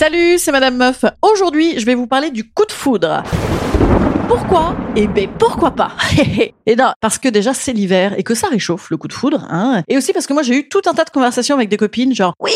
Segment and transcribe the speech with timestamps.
[0.00, 1.04] Salut, c'est Madame Meuf.
[1.20, 3.22] Aujourd'hui, je vais vous parler du coup de foudre.
[4.30, 4.76] Pourquoi?
[4.94, 5.90] Eh ben pourquoi pas
[6.66, 9.44] Et non, parce que déjà c'est l'hiver et que ça réchauffe le coup de foudre.
[9.50, 9.82] Hein.
[9.88, 12.14] Et aussi parce que moi j'ai eu tout un tas de conversations avec des copines
[12.14, 12.52] genre oui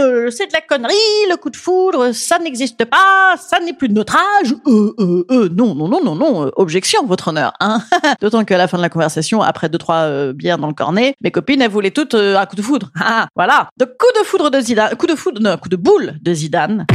[0.00, 0.92] euh, c'est de la connerie
[1.30, 4.54] le coup de foudre ça n'existe pas ça n'est plus de notre âge.
[4.66, 7.80] Euh euh euh non non non non non euh, objection votre honneur hein
[8.20, 11.14] d'autant qu'à la fin de la conversation après deux trois euh, bières dans le cornet
[11.22, 13.70] mes copines elles voulaient toutes euh, un coup de foudre ah voilà.
[13.78, 16.86] Donc coup de foudre de Zidane coup de foudre non coup de boule de Zidane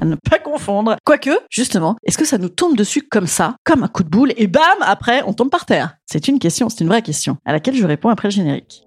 [0.00, 0.96] à ne pas confondre.
[1.04, 4.46] Quoique justement est-ce que ça nous tombe dessus comme ça un coup de boule et
[4.46, 7.74] bam après on tombe par terre c'est une question c'est une vraie question à laquelle
[7.74, 8.84] je réponds après le générique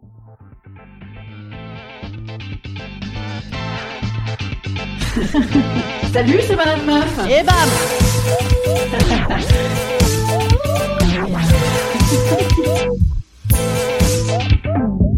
[6.14, 7.20] Salut, c'est Madame Meuf.
[7.30, 7.70] Et bam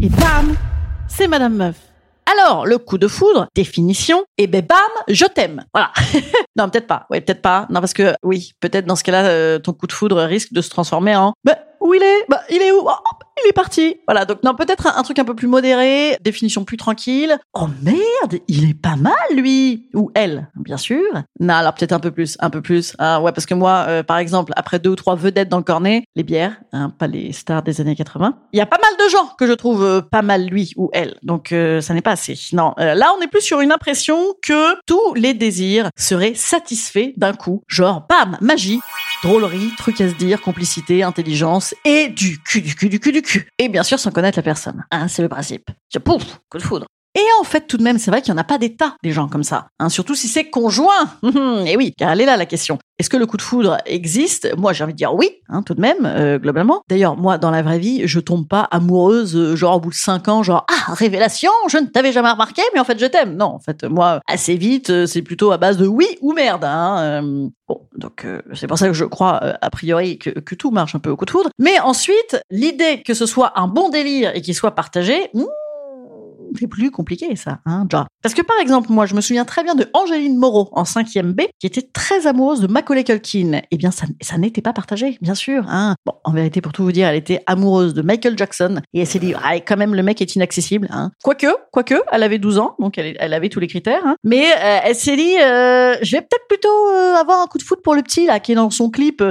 [0.02, 0.56] Et bam,
[1.06, 1.89] c'est Madame Meuf.
[2.32, 4.78] Alors, le coup de foudre, définition, et ben bam,
[5.08, 5.64] je t'aime.
[5.72, 5.92] Voilà.
[6.56, 7.06] non, peut-être pas.
[7.10, 7.66] Oui, peut-être pas.
[7.70, 10.60] Non, parce que oui, peut-être dans ce cas-là, euh, ton coup de foudre risque de
[10.60, 12.24] se transformer en bah, où il est?
[12.28, 12.80] Bah, il est où?
[12.84, 12.90] Oh,
[13.44, 13.96] il est parti.
[14.06, 14.24] Voilà.
[14.24, 17.38] Donc non, peut-être un, truc un peu plus modéré, définition plus tranquille.
[17.54, 21.06] Oh merde, il est pas mal lui ou elle, bien sûr.
[21.38, 22.94] Non, alors peut-être un peu plus, un peu plus.
[22.98, 25.62] Ah ouais, parce que moi, euh, par exemple, après deux ou trois vedettes dans le
[25.62, 29.06] cornet, les bières, hein, pas les stars des années 80, il y a pas mal
[29.06, 31.16] de gens que je trouve euh, pas mal lui ou elle.
[31.22, 32.38] Donc euh, ça n'est pas assez.
[32.52, 37.32] Non, là on est plus sur une impression que tous les désirs seraient satisfaits d'un
[37.32, 37.62] coup.
[37.68, 38.80] Genre, bam, magie,
[39.22, 43.22] drôlerie, truc à se dire, complicité, intelligence et du cul, du cul, du cul, du
[43.22, 43.48] cul.
[43.58, 44.84] Et bien sûr sans connaître la personne.
[44.90, 45.70] Hein, c'est le principe.
[46.04, 46.86] Pouf, coup de foudre.
[47.16, 48.94] Et en fait, tout de même, c'est vrai qu'il n'y en a pas des tas,
[49.02, 49.68] des gens comme ça.
[49.80, 51.10] Hein, surtout si c'est conjoint.
[51.66, 52.78] et oui, car elle est là la question.
[53.00, 54.54] Est-ce que le coup de foudre existe?
[54.56, 56.82] Moi, j'ai envie de dire oui, hein, tout de même, euh, globalement.
[56.88, 59.94] D'ailleurs, moi, dans la vraie vie, je tombe pas amoureuse, euh, genre au bout de
[59.94, 63.36] cinq ans, genre ah révélation, je ne t'avais jamais remarqué, mais en fait, je t'aime.
[63.36, 66.64] Non, en fait, moi, assez vite, euh, c'est plutôt à base de oui ou merde.
[66.64, 67.22] Hein,
[67.66, 71.00] bon, donc c'est pour ça que je crois a priori que, que tout marche un
[71.00, 71.50] peu au coup de foudre.
[71.58, 75.30] Mais ensuite, l'idée que ce soit un bon délire et qu'il soit partagé.
[75.34, 75.44] hmm,
[76.58, 77.86] c'est plus compliqué ça, hein.
[78.22, 81.32] Parce que par exemple, moi, je me souviens très bien de Angéline Moreau en 5e
[81.32, 83.62] B, qui était très amoureuse de Macaulay Culkin.
[83.70, 85.64] Eh bien, ça, n'était pas partagé, bien sûr.
[85.68, 85.94] Hein.
[86.04, 89.06] Bon, en vérité, pour tout vous dire, elle était amoureuse de Michael Jackson et elle
[89.06, 90.88] s'est dit, ah, quand même, le mec est inaccessible.
[90.90, 91.12] Hein.
[91.22, 94.02] Quoique, quoique, elle avait 12 ans, donc elle, avait tous les critères.
[94.04, 94.16] Hein.
[94.22, 97.62] Mais euh, elle s'est dit, euh, je vais peut-être plutôt euh, avoir un coup de
[97.62, 99.22] foot pour le petit là, qui est dans son clip.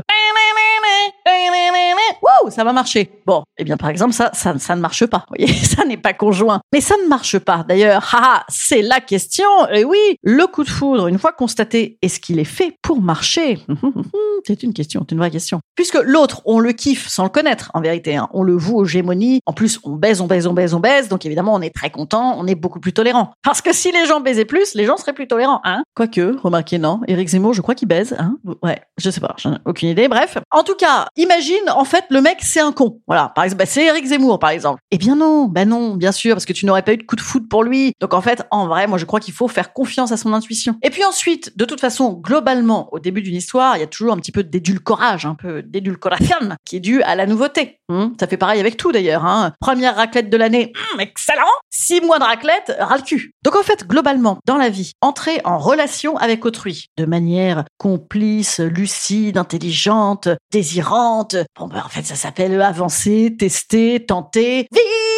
[2.21, 3.09] Wow, ça va marcher.
[3.25, 5.25] Bon, eh bien par exemple ça, ça, ça ne marche pas.
[5.29, 6.61] Vous voyez, ça n'est pas conjoint.
[6.73, 7.63] Mais ça ne marche pas.
[7.67, 9.47] D'ailleurs, haha, c'est la question.
[9.73, 13.59] Et oui, le coup de foudre, une fois constaté, est-ce qu'il est fait pour marcher?
[14.47, 15.59] C'est une question, c'est une vraie question.
[15.75, 18.15] Puisque l'autre, on le kiffe sans le connaître, en vérité.
[18.15, 18.29] hein.
[18.31, 19.41] On le voue aux gémonies.
[19.45, 21.09] En plus, on baise, on baise, on baise, on baise.
[21.09, 23.33] Donc évidemment, on est très content, on est beaucoup plus tolérant.
[23.43, 26.77] Parce que si les gens baisaient plus, les gens seraient plus tolérants, hein Quoique, remarquez,
[26.79, 27.01] non.
[27.09, 30.07] Éric Zemmour, je crois qu'il baise, hein Ouais, je sais pas, j'en ai aucune idée.
[30.07, 30.37] Bref.
[30.51, 33.01] En tout cas, imagine, en fait, le mec, c'est un con.
[33.07, 33.33] Voilà.
[33.35, 34.79] Par exemple, bah, c'est Éric Zemmour, par exemple.
[34.91, 37.17] Eh bien non, bah non, bien sûr, parce que tu n'aurais pas eu de coup
[37.17, 37.91] de foot pour lui.
[37.99, 40.75] Donc en fait, en vrai, moi, je crois qu'il faut faire confiance à son intuition.
[40.81, 44.13] Et puis ensuite, de toute façon, globalement, au début d'une histoire, il y a toujours
[44.13, 47.79] un petit peu d'édulcorage, un peu d'édulcoration, qui est dû à la nouveauté.
[47.89, 49.25] Hum, ça fait pareil avec tout d'ailleurs.
[49.25, 49.53] Hein.
[49.59, 51.41] Première raclette de l'année, hum, excellent.
[51.69, 53.33] Six mois de raclette, ras cul.
[53.43, 58.59] Donc en fait, globalement, dans la vie, entrer en relation avec autrui de manière complice,
[58.59, 61.35] lucide, intelligente, désirante.
[61.57, 65.08] Bon, ben en fait, ça s'appelle avancer, tester, tenter, vivre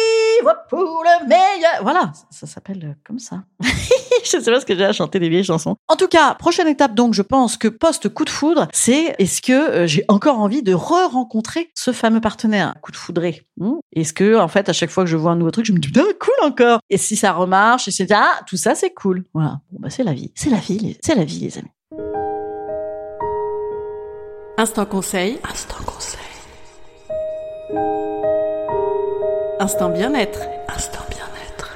[0.68, 1.82] pour le meilleur.
[1.82, 3.42] Voilà, ça, s'appelle euh, comme ça.
[3.62, 5.76] je sais pas ce que j'ai à chanter des vieilles chansons.
[5.88, 9.42] En tout cas, prochaine étape, donc, je pense que post coup de foudre, c'est est-ce
[9.42, 12.74] que euh, j'ai encore envie de re-rencontrer ce fameux partenaire?
[12.82, 13.74] Coup de foudré hmm?
[13.94, 15.78] Est-ce que, en fait, à chaque fois que je vois un nouveau truc, je me
[15.78, 16.80] dis, ah, cool encore.
[16.90, 19.24] Et si ça remarche, et c'est, ah, tout ça, c'est cool.
[19.34, 19.60] Voilà.
[19.70, 20.32] Bon, bah, c'est la vie.
[20.34, 21.70] C'est la vie, c'est la vie, les amis.
[24.58, 25.38] Instant conseil.
[25.44, 26.20] Instant conseil.
[29.62, 30.40] Instant bien-être.
[30.74, 31.70] Instant bien-être.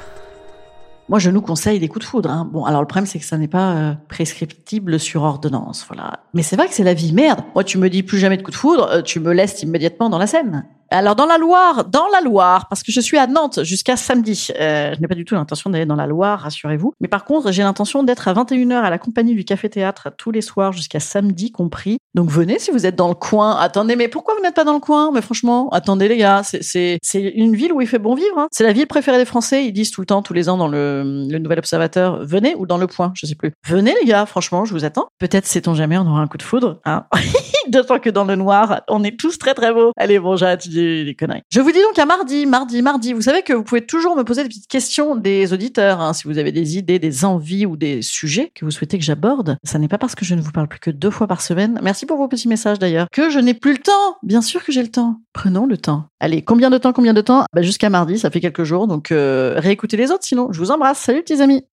[1.07, 2.29] Moi, je nous conseille des coups de foudre.
[2.29, 2.45] Hein.
[2.51, 6.19] Bon, alors le problème, c'est que ça n'est pas euh, prescriptible sur ordonnance, voilà.
[6.33, 7.39] Mais c'est vrai que c'est la vie, merde.
[7.55, 10.09] Moi, tu me dis plus jamais de coups de foudre, euh, tu me laisses immédiatement
[10.09, 10.65] dans la scène.
[10.89, 14.49] Alors dans la Loire, dans la Loire, parce que je suis à Nantes jusqu'à samedi.
[14.59, 16.93] Euh, je n'ai pas du tout l'intention d'aller dans la Loire, rassurez-vous.
[17.01, 20.31] Mais par contre, j'ai l'intention d'être à 21h à la compagnie du Café Théâtre tous
[20.31, 21.97] les soirs jusqu'à samedi compris.
[22.15, 23.57] Donc venez si vous êtes dans le coin.
[23.57, 25.11] Attendez, mais pourquoi vous n'êtes pas dans le coin?
[25.11, 28.37] Mais franchement, attendez les gars, c'est une ville où il fait bon vivre.
[28.37, 28.47] Hein.
[28.51, 29.65] C'est la ville préférée des Français.
[29.65, 32.65] Ils disent tout le temps, tous les ans dans le, le Nouvel Observateur, venez ou
[32.65, 33.51] dans le Point, je sais plus.
[33.65, 35.07] Venez les gars, franchement, je vous attends.
[35.19, 36.79] Peut-être sait-on jamais, on aura un coup de foudre.
[36.85, 37.05] Hein
[37.69, 39.91] D'autant que dans le noir, on est tous très très beaux.
[39.97, 41.41] Allez, bon, j'arrête des conneries.
[41.49, 43.13] Je vous dis donc à mardi, mardi, mardi.
[43.13, 46.27] Vous savez que vous pouvez toujours me poser des petites questions des auditeurs, hein, si
[46.27, 49.57] vous avez des idées, des envies ou des sujets que vous souhaitez que j'aborde.
[49.63, 51.79] Ça n'est pas parce que je ne vous parle plus que deux fois par semaine.
[51.83, 53.07] Merci pour vos petits messages d'ailleurs.
[53.11, 54.17] Que je n'ai plus le temps.
[54.23, 55.19] Bien sûr que j'ai le temps.
[55.33, 56.05] Prenons le temps.
[56.19, 57.45] Allez, combien de temps, combien de temps?
[57.53, 58.87] Bah, Jusqu'à mardi, ça fait quelques jours.
[58.87, 60.49] Donc euh, réécoutez les autres sinon.
[60.51, 60.99] Je vous embrasse.
[60.99, 61.63] Salut petits amis.